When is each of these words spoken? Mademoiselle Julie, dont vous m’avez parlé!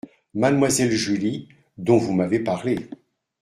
Mademoiselle 0.33 0.89
Julie, 0.89 1.47
dont 1.77 1.99
vous 1.99 2.15
m’avez 2.15 2.39
parlé! 2.39 2.89